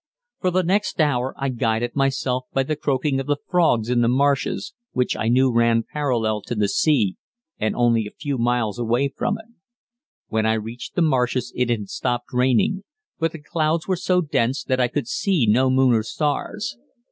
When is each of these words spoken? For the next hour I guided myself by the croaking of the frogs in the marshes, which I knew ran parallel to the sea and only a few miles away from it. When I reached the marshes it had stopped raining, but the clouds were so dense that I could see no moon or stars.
For 0.39 0.49
the 0.49 0.63
next 0.63 0.99
hour 0.99 1.35
I 1.37 1.49
guided 1.49 1.95
myself 1.95 2.45
by 2.53 2.63
the 2.63 2.75
croaking 2.75 3.19
of 3.19 3.27
the 3.27 3.37
frogs 3.47 3.87
in 3.87 4.01
the 4.01 4.07
marshes, 4.07 4.73
which 4.93 5.15
I 5.15 5.27
knew 5.27 5.51
ran 5.53 5.83
parallel 5.83 6.41
to 6.47 6.55
the 6.55 6.67
sea 6.67 7.17
and 7.59 7.75
only 7.75 8.07
a 8.07 8.19
few 8.19 8.39
miles 8.39 8.79
away 8.79 9.09
from 9.15 9.37
it. 9.37 9.53
When 10.27 10.47
I 10.47 10.53
reached 10.53 10.95
the 10.95 11.03
marshes 11.03 11.53
it 11.55 11.69
had 11.69 11.87
stopped 11.87 12.33
raining, 12.33 12.83
but 13.19 13.31
the 13.31 13.43
clouds 13.43 13.87
were 13.87 13.95
so 13.95 14.21
dense 14.21 14.63
that 14.63 14.79
I 14.79 14.87
could 14.87 15.07
see 15.07 15.45
no 15.47 15.69
moon 15.69 15.93
or 15.93 16.01
stars. 16.01 16.79